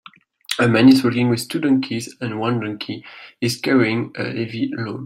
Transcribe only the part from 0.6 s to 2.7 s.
man is walking with two donkeys and one